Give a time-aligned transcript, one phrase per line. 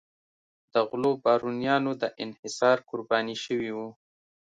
[0.73, 3.89] د غلو بارونیانو د انحصار قرباني شوي وو.